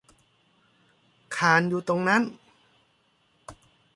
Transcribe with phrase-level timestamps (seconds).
[1.35, 2.21] คาร์ลอยู่ตรงนั้น